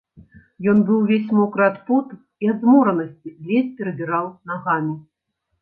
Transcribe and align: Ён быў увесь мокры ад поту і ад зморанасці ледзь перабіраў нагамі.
Ён 0.71 0.77
быў 0.87 0.97
увесь 1.01 1.27
мокры 1.39 1.63
ад 1.71 1.77
поту 1.89 2.19
і 2.45 2.49
ад 2.53 2.57
зморанасці 2.65 3.35
ледзь 3.51 3.77
перабіраў 3.83 4.25
нагамі. 4.55 4.95